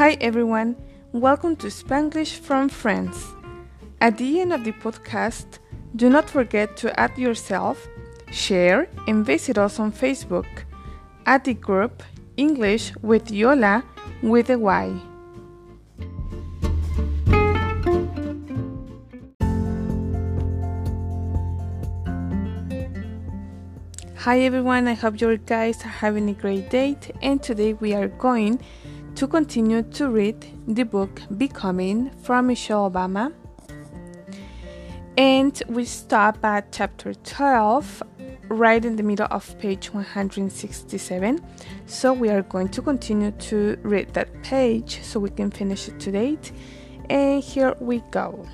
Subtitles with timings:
[0.00, 0.76] Hi everyone,
[1.12, 3.34] welcome to Spanglish from France.
[4.00, 5.58] At the end of the podcast,
[5.94, 7.86] do not forget to add yourself,
[8.32, 10.46] share, and visit us on Facebook
[11.26, 12.02] at the group
[12.38, 13.84] English with Yola
[14.22, 14.98] with a Y.
[24.16, 28.08] Hi everyone, I hope you guys are having a great day and today we are
[28.08, 28.60] going
[29.20, 33.30] to continue to read the book Becoming from Michelle Obama.
[35.18, 38.02] And we stop at chapter 12,
[38.48, 41.38] right in the middle of page 167.
[41.84, 46.00] So we are going to continue to read that page so we can finish it
[46.00, 46.38] today.
[47.10, 48.48] And here we go.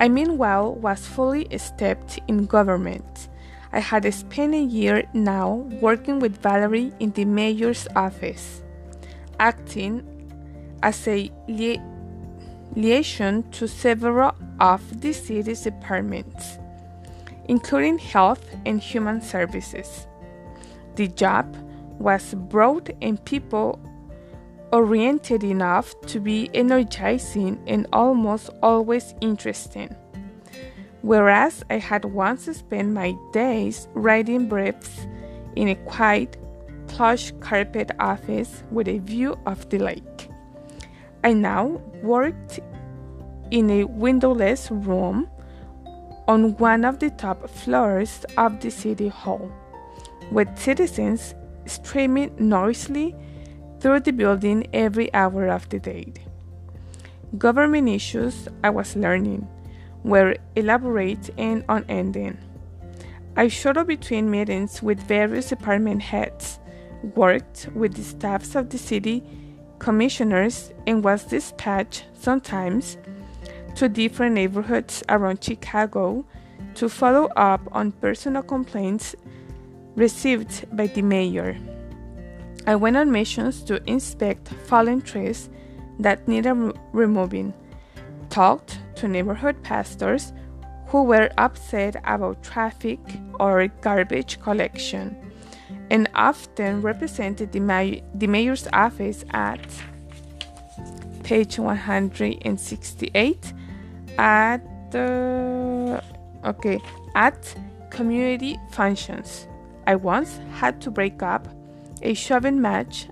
[0.00, 3.28] I meanwhile was fully steeped in government
[3.76, 8.62] I had spent a year now working with Valerie in the mayor's office,
[9.38, 10.02] acting
[10.82, 11.80] as a li-
[12.74, 16.58] liaison to several of the city's departments,
[17.46, 20.06] including health and human services.
[20.96, 21.56] The job
[21.98, 23.80] was broad and people
[24.72, 29.94] oriented enough to be energizing and almost always interesting
[31.06, 35.06] whereas I had once spent my days writing briefs
[35.54, 36.36] in a quiet,
[36.96, 40.30] plush carpet office with a view of the lake.
[41.22, 42.58] I now worked
[43.50, 45.28] in a windowless room
[46.26, 49.52] on one of the top floors of the city hall,
[50.32, 51.34] with citizens
[51.66, 53.14] streaming noisily
[53.78, 56.14] through the building every hour of the day.
[57.36, 59.46] Government issues I was learning
[60.02, 62.38] were elaborate and unending.
[63.36, 66.58] I shuttled between meetings with various department heads,
[67.14, 69.22] worked with the staffs of the city
[69.78, 72.96] commissioners, and was dispatched sometimes
[73.74, 76.24] to different neighborhoods around Chicago
[76.74, 79.14] to follow up on personal complaints
[79.94, 81.56] received by the mayor.
[82.66, 85.48] I went on missions to inspect fallen trees
[86.00, 87.54] that needed removing,
[88.28, 90.32] talked to neighborhood pastors
[90.88, 92.98] who were upset about traffic
[93.40, 95.16] or garbage collection
[95.90, 99.60] and often represented the, the mayor's office at
[101.22, 103.52] page 168
[104.18, 104.58] at
[104.90, 106.02] the
[106.44, 106.78] okay
[107.14, 107.54] at
[107.90, 109.48] community functions.
[109.86, 111.48] I once had to break up
[112.02, 113.08] a shoving match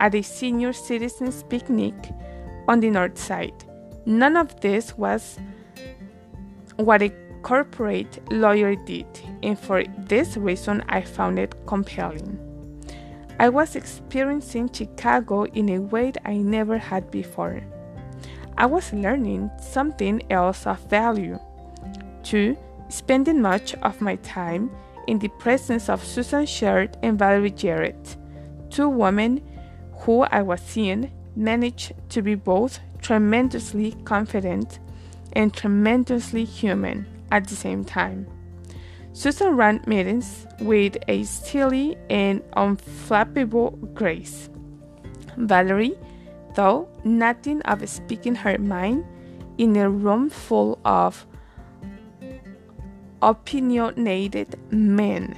[0.00, 1.94] at a senior citizens picnic
[2.68, 3.64] on the north side.
[4.04, 5.38] None of this was
[6.76, 7.10] what a
[7.46, 9.06] corporate lawyer did,
[9.44, 12.36] and for this reason I found it compelling.
[13.38, 17.62] I was experiencing Chicago in a way I never had before.
[18.58, 21.38] I was learning something else of value.
[22.24, 22.56] Two,
[22.88, 24.68] spending much of my time
[25.06, 28.16] in the presence of Susan Sherd and Valerie Jarrett,
[28.70, 29.40] two women
[30.00, 34.80] who I was seeing managed to be both tremendously confident
[35.34, 38.26] and tremendously human at the same time.
[39.12, 44.50] Susan ran meetings with a steely and unflappable grace.
[45.38, 45.96] Valerie,
[46.54, 49.04] though nothing of speaking her mind
[49.58, 51.26] in a room full of
[53.22, 55.34] opinionated men,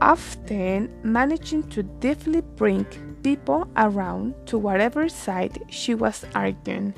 [0.00, 2.84] often managing to deftly bring
[3.22, 6.94] people around to whatever side she was arguing.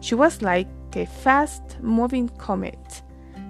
[0.00, 3.02] She was like a fast moving comet,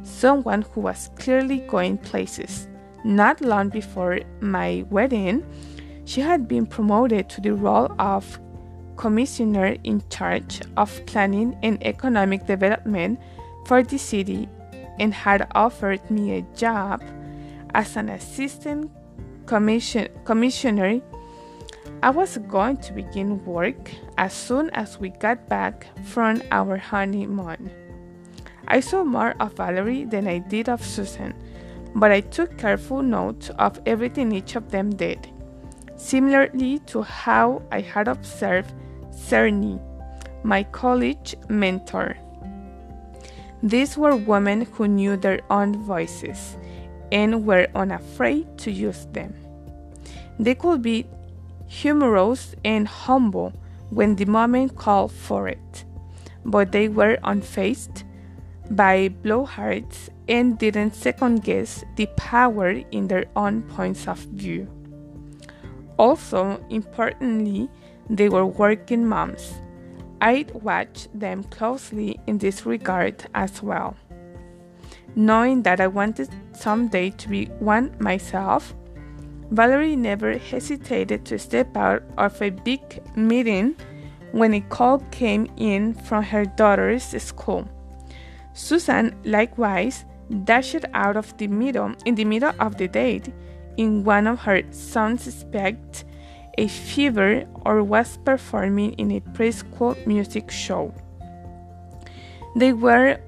[0.02, 2.68] someone who was clearly going places.
[3.04, 5.44] Not long before my wedding,
[6.04, 8.38] she had been promoted to the role of
[8.96, 13.18] commissioner in charge of planning and economic development
[13.66, 14.48] for the city
[14.98, 17.02] and had offered me a job
[17.74, 18.90] as an assistant
[19.46, 21.00] commission, commissioner
[22.02, 27.70] I was going to begin work as soon as we got back from our honeymoon.
[28.66, 31.32] I saw more of Valerie than I did of Susan,
[31.94, 35.28] but I took careful note of everything each of them did,
[35.94, 38.74] similarly to how I had observed
[39.12, 39.80] Czerny,
[40.42, 42.16] my college mentor.
[43.62, 46.56] These were women who knew their own voices
[47.12, 49.36] and were unafraid to use them.
[50.40, 51.06] They could be
[51.72, 53.50] humorous and humble
[53.88, 55.84] when the moment called for it,
[56.44, 58.04] but they were unfazed
[58.70, 64.68] by blowhards and didn't second guess the power in their own points of view.
[65.96, 67.70] Also, importantly,
[68.10, 69.54] they were working moms.
[70.20, 73.96] I'd watch them closely in this regard as well.
[75.16, 78.74] Knowing that I wanted someday to be one myself,
[79.52, 83.76] Valerie never hesitated to step out of a big meeting
[84.32, 87.68] when a call came in from her daughter's school.
[88.54, 90.06] Susan likewise
[90.44, 93.28] dashed out of the middle in the middle of the date
[93.76, 96.06] in one of her sons expect
[96.56, 100.94] a fever or was performing in a preschool music show.
[102.56, 103.18] They were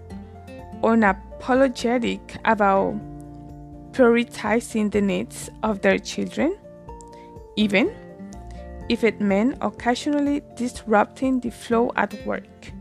[0.82, 2.94] unapologetic about
[3.94, 6.56] prioritizing the needs of their children,
[7.56, 7.94] even
[8.88, 12.72] if it meant occasionally disrupting the flow at work,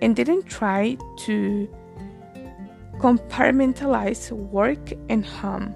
[0.00, 1.68] and didn't try to
[2.98, 5.74] compartmentalize work and home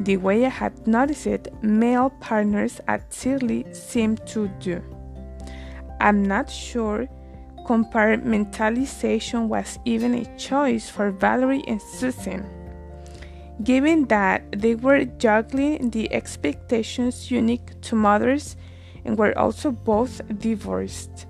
[0.00, 4.80] the way I had noticed it, male partners at Sidley seemed to do.
[6.00, 7.08] I'm not sure
[7.66, 12.46] compartmentalization was even a choice for Valerie and Susan,
[13.62, 18.56] given that they were juggling the expectations unique to mothers
[19.04, 21.26] and were also both divorced,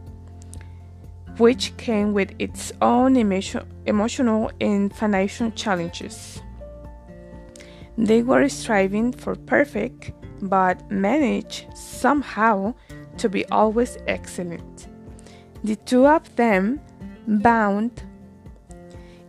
[1.39, 6.41] which came with its own emotional and financial challenges.
[7.97, 12.75] They were striving for perfect, but managed somehow
[13.17, 14.89] to be always excellent.
[15.65, 16.81] The two of them
[17.27, 18.03] bound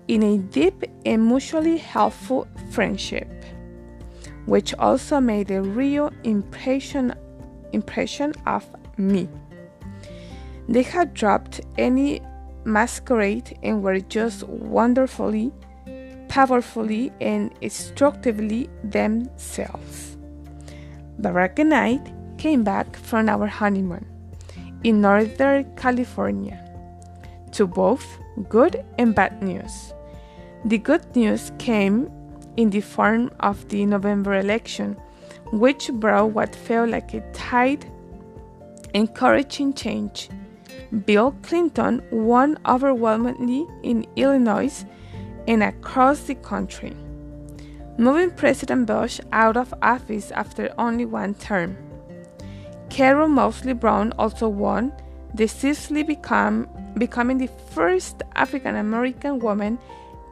[0.10, 3.30] in a deep and mutually helpful friendship,
[4.48, 7.14] which also made a real impression
[7.72, 8.66] impression of
[8.98, 9.30] me.
[10.68, 12.22] They had dropped any
[12.66, 15.54] masquerade and were just wonderfully
[16.28, 20.18] powerfully and instructively themselves.
[21.22, 22.00] Barack and I
[22.38, 24.06] came back from our honeymoon
[24.84, 26.58] in Northern California
[27.52, 28.06] to both
[28.48, 29.94] good and bad news.
[30.66, 32.12] The good news came
[32.58, 34.98] in the form of the November election,
[35.54, 37.86] which brought what felt like a tide
[38.94, 40.30] encouraging change.
[41.06, 44.84] Bill Clinton won overwhelmingly in Illinois
[45.48, 46.94] and across the country,
[47.98, 51.78] moving President Bush out of office after only one term.
[52.90, 54.92] Carol Moseley Braun also won,
[55.36, 56.68] decisively become,
[56.98, 59.80] becoming the first African American woman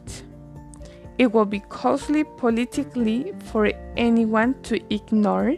[1.17, 5.55] It will be costly politically for anyone to ignore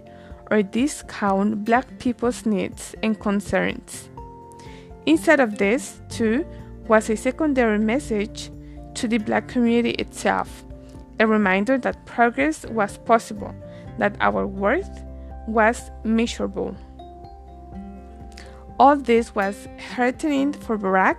[0.52, 4.10] or discount black people's needs and concerns.
[5.06, 6.46] Instead of this, too,
[6.88, 8.52] was a secondary message
[8.96, 10.66] to the black community itself,
[11.20, 13.54] a reminder that progress was possible,
[14.00, 15.04] that our worth
[15.48, 16.76] was measurable.
[18.80, 21.18] All this was heartening for Barack,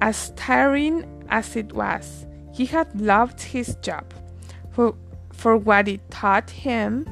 [0.00, 2.26] as tiring as it was.
[2.52, 4.12] He had loved his job
[4.70, 4.94] for,
[5.32, 7.06] for what it taught him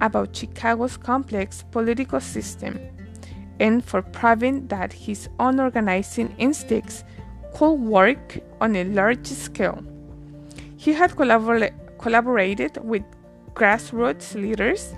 [0.00, 2.78] about Chicago's complex political system
[3.60, 7.04] and for proving that his own organizing instincts
[7.54, 9.82] could work on a large scale.
[10.76, 13.02] He had collabor- collaborated with
[13.54, 14.92] grassroots leaders,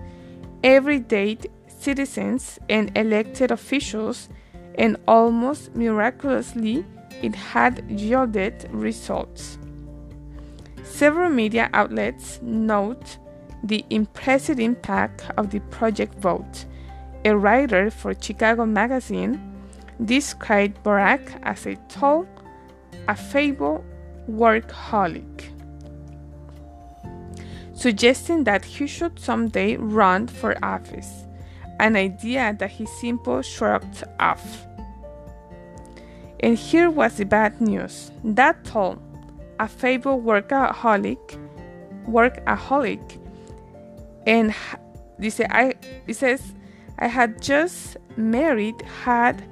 [0.64, 1.38] everyday
[1.68, 4.28] citizens, and elected officials,
[4.76, 6.84] and almost miraculously,
[7.22, 9.58] it had yielded results.
[10.82, 13.18] Several media outlets note
[13.62, 16.66] the impressive impact of the Project Vote
[17.26, 19.40] a writer for Chicago Magazine,
[20.04, 22.24] described Barack as a tall,
[23.08, 23.84] affable
[24.30, 25.50] workaholic.
[27.74, 31.26] suggesting that he should someday run for office,
[31.78, 34.65] an idea that he simply shrugged off.
[36.40, 38.10] And here was the bad news.
[38.24, 39.00] That Tom,
[39.58, 41.38] a favorite workaholic,
[42.06, 43.18] workaholic,
[44.26, 44.54] and
[45.20, 45.74] dice, I,
[46.06, 46.42] it says,
[46.98, 49.42] I had just married, had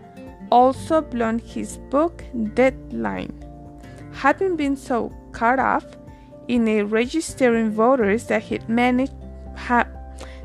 [0.50, 2.22] also blown his book
[2.54, 3.32] deadline.
[4.12, 5.84] Having been so cut off
[6.48, 9.12] in a registering voters that he managed
[9.56, 9.86] ha,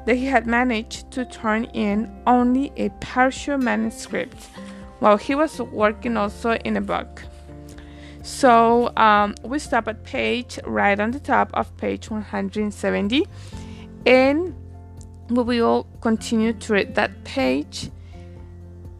[0.06, 4.50] that he had managed to turn in only a partial manuscript
[5.00, 7.24] while he was working also in a book.
[8.22, 13.26] So um, we stop at page right on the top of page 170
[14.06, 14.56] and
[15.30, 17.90] we will continue to read that page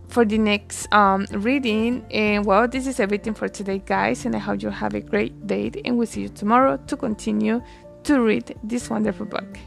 [0.10, 2.06] for the next um, reading.
[2.12, 4.26] And well, this is everything for today, guys.
[4.26, 5.72] And I hope you have a great day.
[5.86, 7.62] And we'll see you tomorrow to continue
[8.04, 9.58] to read this wonderful book.